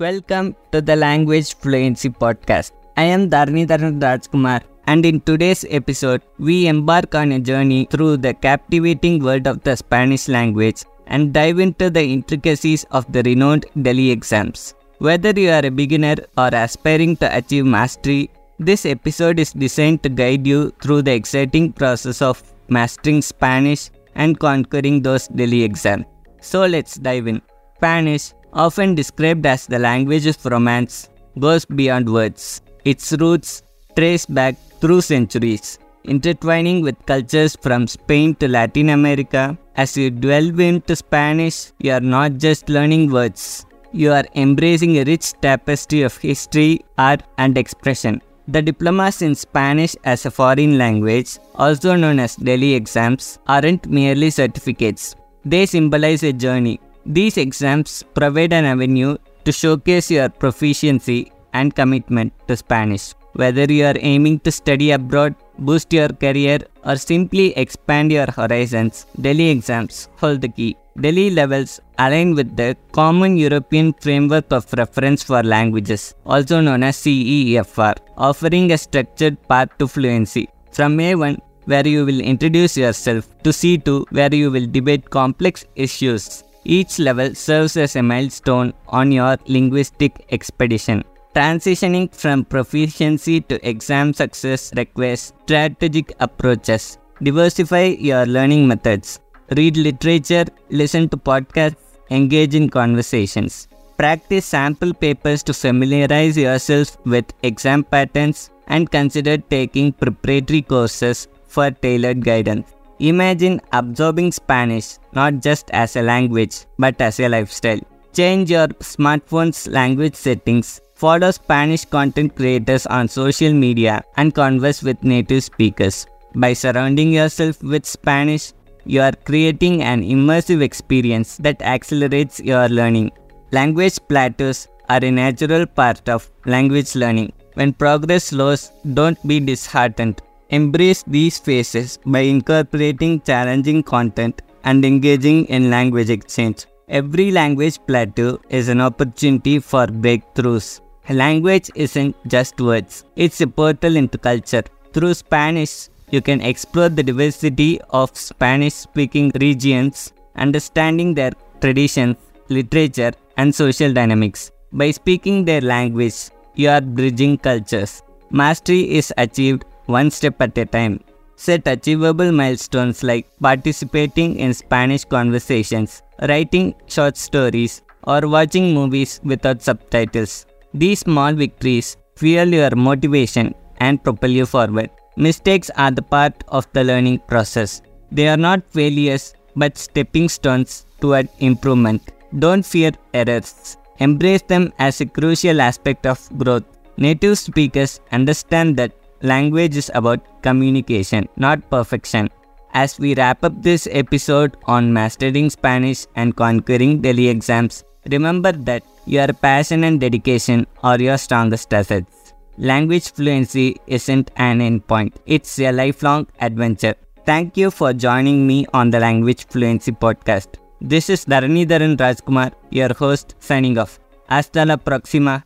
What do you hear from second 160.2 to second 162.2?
understanding their traditions,